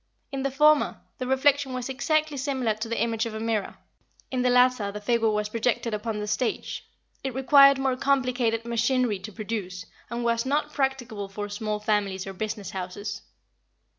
[0.31, 3.77] In the former, the reflection was exactly similar to the image of a mirror;
[4.31, 6.83] in the latter, the figure was projected upon the stage.
[7.23, 12.33] It required more complicated machinery to produce, and was not practicable for small families or
[12.33, 13.21] business houses.